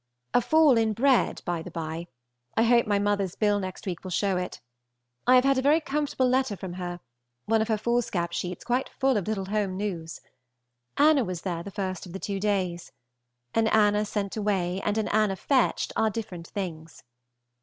A 0.33 0.41
fall 0.41 0.79
in 0.79 0.93
bread 0.93 1.43
by 1.45 1.61
the 1.61 1.69
by. 1.69 2.07
I 2.57 2.63
hope 2.63 2.87
my 2.87 2.97
mother's 2.97 3.35
bill 3.35 3.59
next 3.59 3.85
week 3.85 4.03
will 4.03 4.09
show 4.09 4.35
it. 4.35 4.59
I 5.27 5.35
have 5.35 5.43
had 5.43 5.59
a 5.59 5.61
very 5.61 5.79
comfortable 5.79 6.27
letter 6.27 6.57
from 6.57 6.73
her, 6.73 7.01
one 7.45 7.61
of 7.61 7.67
her 7.67 7.77
foolscap 7.77 8.31
sheets 8.33 8.63
quite 8.63 8.89
full 8.89 9.15
of 9.15 9.27
little 9.27 9.45
home 9.45 9.77
news. 9.77 10.19
Anna 10.97 11.23
was 11.23 11.43
there 11.43 11.61
the 11.61 11.69
first 11.69 12.07
of 12.07 12.13
the 12.13 12.19
two 12.19 12.39
days. 12.39 12.91
An 13.53 13.67
Anna 13.67 14.03
sent 14.03 14.35
away 14.35 14.81
and 14.83 14.97
an 14.97 15.07
Anna 15.09 15.35
fetched 15.35 15.93
are 15.95 16.09
different 16.09 16.47
things. 16.47 17.03